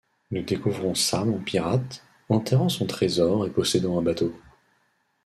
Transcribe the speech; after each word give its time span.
Nous 0.31 0.41
découvrons 0.41 0.95
Sam 0.95 1.31
en 1.31 1.37
pirate, 1.37 2.03
enterrant 2.27 2.69
son 2.69 2.87
trésor 2.87 3.45
et 3.45 3.51
possédant 3.51 3.99
un 3.99 4.01
bateau. 4.01 4.33